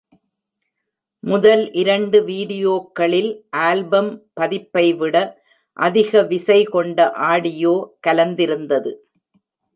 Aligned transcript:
முதல் 1.23 1.61
இரண்டு 1.71 2.19
வீடியோக்களில் 2.21 3.29
ஆல்பம் 3.67 4.11
பதிப்பை 4.33 4.85
விட 4.93 5.15
அதிக 5.77 6.23
விசை 6.23 6.59
கொண்ட 6.75 7.09
ஆடியோ 7.31 7.75
கலந்திருந்தது. 8.07 8.93